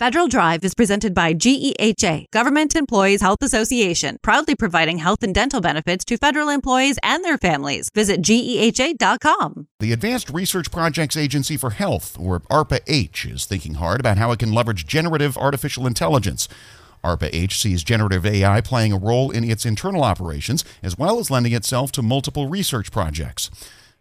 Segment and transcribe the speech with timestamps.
[0.00, 5.60] Federal Drive is presented by GEHA, Government Employees Health Association, proudly providing health and dental
[5.60, 7.90] benefits to federal employees and their families.
[7.94, 9.68] Visit GEHA.com.
[9.78, 14.40] The Advanced Research Projects Agency for Health, or ARPA-H, is thinking hard about how it
[14.40, 16.48] can leverage generative artificial intelligence.
[17.04, 21.52] ARPA-H sees generative AI playing a role in its internal operations, as well as lending
[21.52, 23.48] itself to multiple research projects.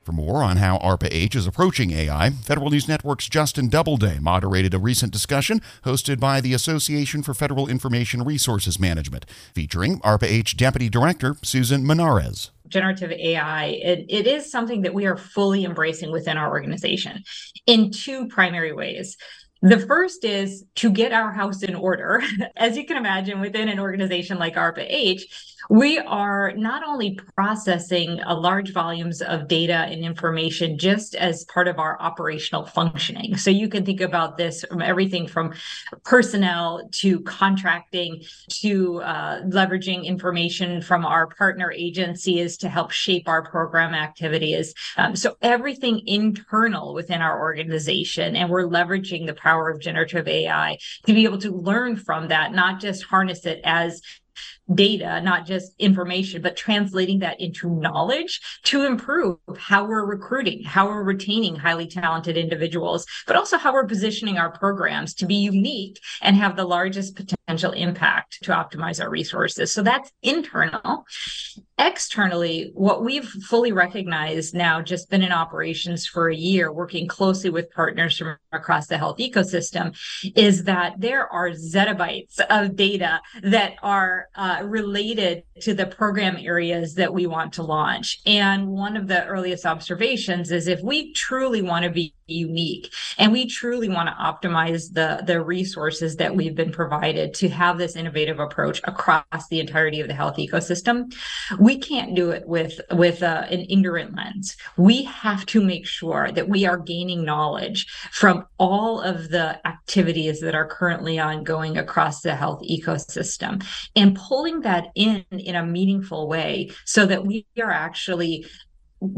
[0.04, 4.78] For more on how ARPA-H is approaching AI, Federal News Network's Justin Doubleday moderated a
[4.78, 9.26] recent discussion hosted by the Association for Federal Information Resources Management,
[9.56, 15.16] featuring ARPA-H Deputy Director Susan Monarez generative AI, it, it is something that we are
[15.16, 17.24] fully embracing within our organization
[17.68, 19.16] in two primary ways.
[19.64, 22.22] The first is to get our house in order.
[22.58, 25.26] As you can imagine, within an organization like ARPA-H,
[25.70, 31.80] we are not only processing large volumes of data and information just as part of
[31.80, 33.38] our operational functioning.
[33.38, 35.54] So you can think about this from everything from
[36.04, 38.24] personnel to contracting
[38.62, 44.74] to uh, leveraging information from our partner agencies to help shape our program activities.
[44.98, 50.28] Um, so everything internal within our organization, and we're leveraging the power power of generative
[50.28, 54.02] AI to be able to learn from that, not just harness it as
[54.74, 60.88] data, not just information, but translating that into knowledge to improve how we're recruiting, how
[60.88, 66.00] we're retaining highly talented individuals, but also how we're positioning our programs to be unique
[66.22, 69.72] and have the largest potential impact to optimize our resources.
[69.74, 71.06] So that's internal.
[71.78, 77.50] Externally, what we've fully recognized now, just been in operations for a year, working closely
[77.50, 79.98] with partners from across the health ecosystem,
[80.36, 86.96] is that there are zettabytes of data that are uh, related to the program areas
[86.96, 88.20] that we want to launch.
[88.26, 93.32] And one of the earliest observations is if we truly want to be unique and
[93.32, 97.96] we truly want to optimize the the resources that we've been provided to have this
[97.96, 101.14] innovative approach across the entirety of the health ecosystem
[101.60, 106.32] we can't do it with with uh, an ignorant lens we have to make sure
[106.32, 112.22] that we are gaining knowledge from all of the activities that are currently ongoing across
[112.22, 113.64] the health ecosystem
[113.98, 118.46] and pulling that in in a meaningful way so that we are actually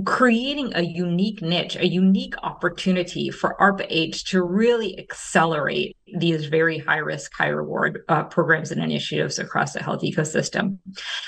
[0.03, 6.97] creating a unique niche, a unique opportunity for ARPA-H to really accelerate these very high
[6.97, 10.79] risk, high reward uh, programs and initiatives across the health ecosystem.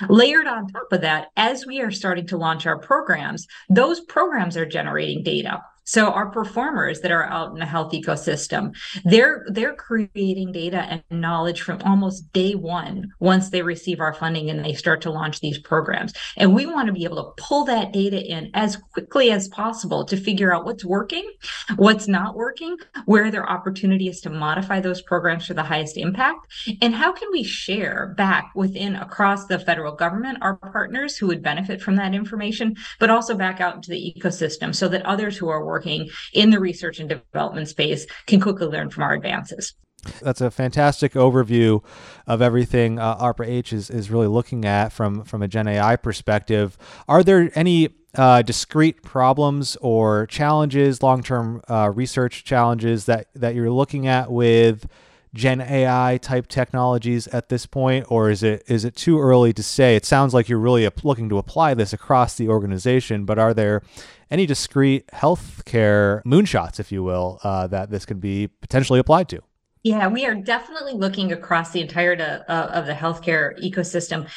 [0.10, 4.58] Layered on top of that, as we are starting to launch our programs, those programs
[4.58, 5.62] are generating data.
[5.88, 8.76] So our performers that are out in the health ecosystem,
[9.06, 14.50] they're they're creating data and knowledge from almost day one once they receive our funding
[14.50, 16.12] and they start to launch these programs.
[16.36, 20.04] And we want to be able to pull that data in as quickly as possible
[20.06, 21.32] to figure out what's working,
[21.78, 26.48] what's not working, where there are opportunities to modify those programs for the highest impact,
[26.82, 31.42] and how can we share back within across the federal government our partners who would
[31.42, 35.48] benefit from that information, but also back out into the ecosystem so that others who
[35.48, 39.76] are working working in the research and development space can quickly learn from our advances.
[40.22, 41.84] That's a fantastic overview
[42.26, 46.78] of everything uh, ARPA-H is, is really looking at from, from a Gen AI perspective.
[47.08, 53.70] Are there any uh, discrete problems or challenges, long-term uh, research challenges that, that you're
[53.72, 54.88] looking at with
[55.38, 59.62] Gen AI type technologies at this point, or is it is it too early to
[59.62, 59.96] say?
[59.96, 63.84] It sounds like you're really looking to apply this across the organization, but are there
[64.32, 69.42] any discrete healthcare moonshots, if you will, uh, that this could be potentially applied to?
[69.84, 74.28] Yeah, we are definitely looking across the entirety uh, of the healthcare ecosystem.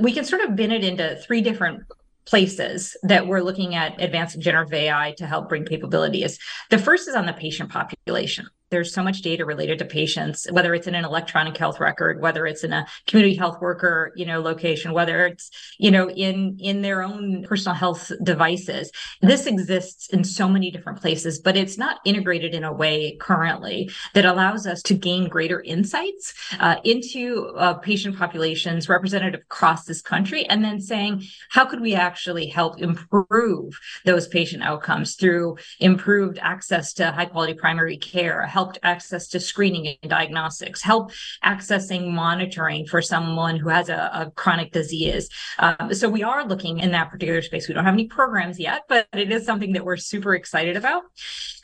[0.00, 1.82] We can sort of bin it into three different
[2.26, 6.38] places that we're looking at advanced generative AI to help bring capabilities.
[6.70, 10.74] The first is on the patient population there's so much data related to patients whether
[10.74, 14.40] it's in an electronic health record whether it's in a community health worker you know
[14.40, 18.90] location whether it's you know in in their own personal health devices.
[19.20, 23.90] This exists in so many different places but it's not integrated in a way currently
[24.14, 30.00] that allows us to gain greater insights uh, into uh, patient populations represented across this
[30.00, 36.38] country and then saying how could we actually help improve those patient outcomes through improved
[36.40, 41.10] access to high quality primary care helped access to screening and diagnostics, help
[41.44, 45.28] accessing monitoring for someone who has a, a chronic disease.
[45.58, 47.66] Um, so we are looking in that particular space.
[47.66, 51.02] We don't have any programs yet, but it is something that we're super excited about.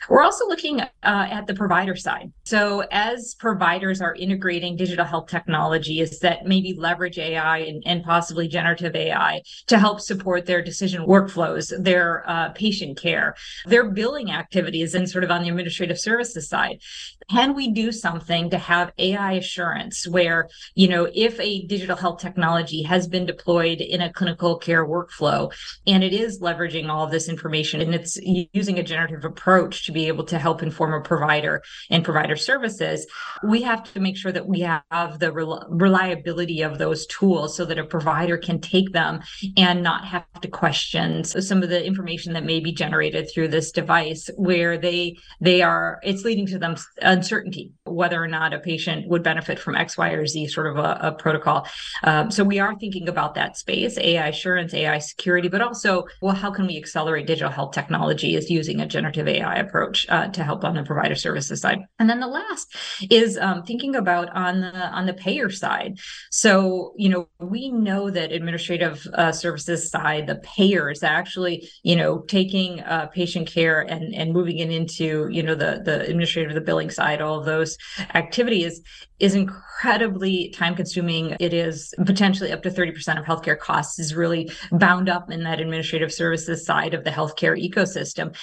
[0.09, 2.33] We're also looking uh, at the provider side.
[2.43, 8.47] So as providers are integrating digital health technologies that maybe leverage AI and, and possibly
[8.47, 13.35] generative AI to help support their decision workflows, their uh, patient care,
[13.65, 16.81] their billing activities, and sort of on the administrative services side,
[17.29, 22.19] can we do something to have AI assurance where, you know, if a digital health
[22.19, 25.53] technology has been deployed in a clinical care workflow
[25.85, 28.17] and it is leveraging all of this information and it's
[28.53, 33.05] using a generative approach to be able to help inform a provider and provider services,
[33.43, 37.77] we have to make sure that we have the reliability of those tools so that
[37.77, 39.21] a provider can take them
[39.55, 43.71] and not have to question some of the information that may be generated through this
[43.71, 46.68] device where they they are it's leading to them
[47.01, 50.77] uncertainty whether or not a patient would benefit from X, Y, or Z sort of
[50.77, 51.67] a, a protocol.
[52.03, 56.35] Um, so we are thinking about that space, AI assurance, AI security, but also, well,
[56.35, 60.43] how can we accelerate digital health technology is using a generative AI approach uh, to
[60.43, 61.79] help on the provider services side.
[61.99, 62.75] And then the last
[63.09, 65.99] is um, thinking about on the on the payer side.
[66.31, 72.19] So you know we know that administrative uh, services side, the payers actually you know
[72.19, 76.65] taking uh, patient care and and moving it into you know the the administrative the
[76.65, 77.77] billing side, all of those
[78.13, 78.81] activities
[79.19, 81.35] is incredibly time consuming.
[81.39, 85.59] It is potentially up to 30% of healthcare costs is really bound up in that
[85.59, 88.35] administrative services side of the healthcare ecosystem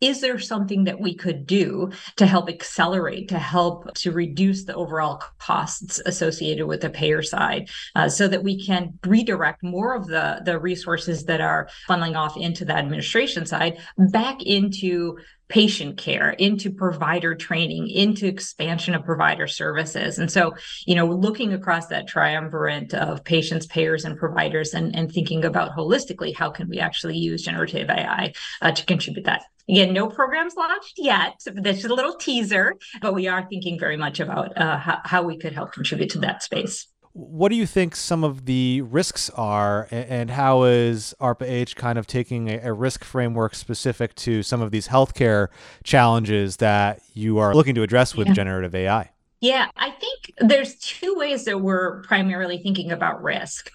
[0.00, 4.74] is there something that we could do to help accelerate to help to reduce the
[4.74, 10.06] overall costs associated with the payer side uh, so that we can redirect more of
[10.06, 15.16] the the resources that are funneling off into the administration side back into
[15.48, 20.18] patient care, into provider training, into expansion of provider services.
[20.18, 20.54] And so,
[20.86, 25.76] you know, looking across that triumvirate of patients, payers, and providers and, and thinking about
[25.76, 28.32] holistically, how can we actually use generative AI
[28.62, 29.44] uh, to contribute that?
[29.68, 31.40] Again, no programs launched yet.
[31.46, 35.22] That's just a little teaser, but we are thinking very much about uh, how, how
[35.22, 36.86] we could help contribute to that space.
[37.14, 42.08] What do you think some of the risks are, and how is ARPA-H kind of
[42.08, 45.46] taking a, risk framework specific to some of these healthcare
[45.84, 48.32] challenges that you are looking to address with yeah.
[48.32, 49.10] generative AI?
[49.40, 53.70] Yeah, I think there's two ways that we're primarily thinking about risk.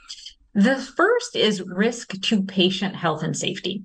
[0.54, 3.84] The first is risk to patient health and safety.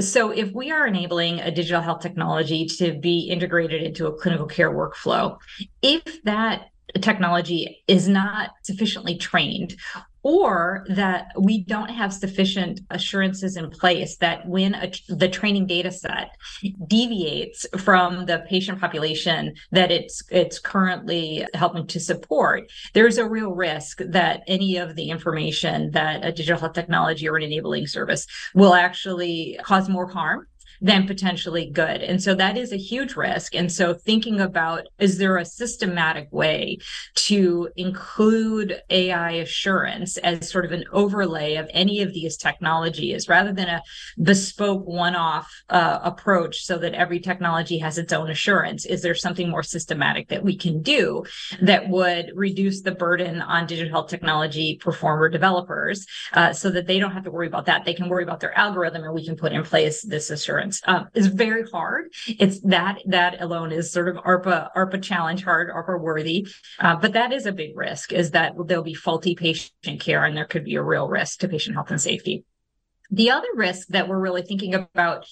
[0.00, 4.46] So, if we are enabling a digital health technology to be integrated into a clinical
[4.46, 5.38] care workflow,
[5.80, 9.76] if that technology is not sufficiently trained
[10.26, 15.92] or that we don't have sufficient assurances in place that when a, the training data
[15.92, 16.30] set
[16.88, 23.52] deviates from the patient population that it's it's currently helping to support there's a real
[23.52, 28.26] risk that any of the information that a digital health technology or an enabling service
[28.52, 30.44] will actually cause more harm
[30.80, 32.02] than potentially good.
[32.02, 33.54] And so that is a huge risk.
[33.54, 36.78] And so thinking about is there a systematic way
[37.14, 43.52] to include AI assurance as sort of an overlay of any of these technologies rather
[43.52, 43.82] than a
[44.22, 48.84] bespoke one off uh, approach so that every technology has its own assurance?
[48.84, 51.24] Is there something more systematic that we can do
[51.60, 56.98] that would reduce the burden on digital health technology performer developers uh, so that they
[56.98, 57.84] don't have to worry about that?
[57.84, 61.08] They can worry about their algorithm and we can put in place this assurance um,
[61.14, 62.12] is very hard.
[62.26, 66.46] It's that that alone is sort of ARPA ARPA challenge hard, ARPA worthy,
[66.80, 68.12] uh, but that is a big risk.
[68.12, 71.48] Is that there'll be faulty patient care and there could be a real risk to
[71.48, 72.44] patient health and safety.
[73.10, 75.26] The other risk that we're really thinking about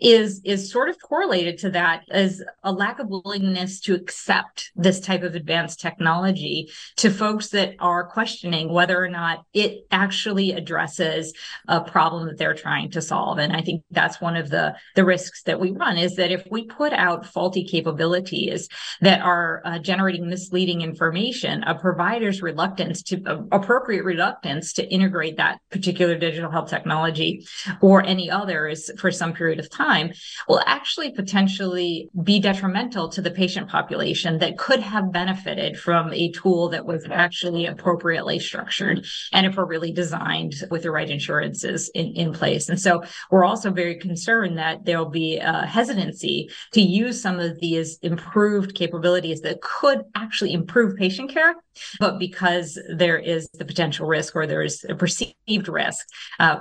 [0.00, 5.00] is is sort of correlated to that is a lack of willingness to accept this
[5.00, 11.32] type of advanced technology to folks that are questioning whether or not it actually addresses
[11.68, 13.38] a problem that they're trying to solve.
[13.38, 16.46] And I think that's one of the the risks that we run is that if
[16.50, 18.68] we put out faulty capabilities
[19.00, 25.36] that are uh, generating misleading information, a provider's reluctance to uh, appropriate reluctance to integrate
[25.36, 27.46] that particular digital health technology technology
[27.80, 30.12] or any others for some period of time
[30.48, 36.30] will actually potentially be detrimental to the patient population that could have benefited from a
[36.32, 42.32] tool that was actually appropriately structured and appropriately designed with the right insurances in, in
[42.32, 42.68] place.
[42.68, 47.60] And so we're also very concerned that there'll be a hesitancy to use some of
[47.60, 51.54] these improved capabilities that could actually improve patient care,
[51.98, 56.06] but because there is the potential risk or there is a perceived risk,
[56.38, 56.56] uh,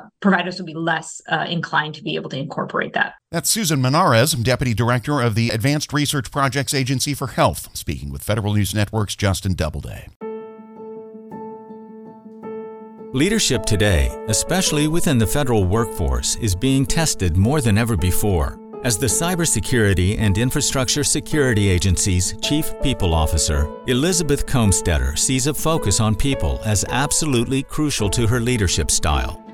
[0.49, 3.13] providers will be less uh, inclined to be able to incorporate that.
[3.31, 8.23] That's Susan Monarez, Deputy Director of the Advanced Research Projects Agency for Health, speaking with
[8.23, 10.09] Federal News Network's Justin Doubleday.
[13.11, 18.59] Leadership today, especially within the federal workforce, is being tested more than ever before.
[18.83, 25.99] As the Cybersecurity and Infrastructure Security Agency's Chief People Officer, Elizabeth Kolmstetter sees a focus
[25.99, 29.48] on people as absolutely crucial to her leadership style.